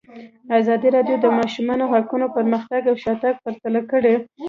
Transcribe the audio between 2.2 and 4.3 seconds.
پرمختګ او شاتګ پرتله کړی.